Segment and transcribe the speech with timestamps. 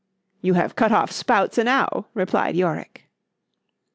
[0.41, 3.03] —You have cut off spouts enow, replied _Yorick.